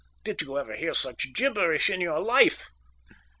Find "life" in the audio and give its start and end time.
2.21-2.71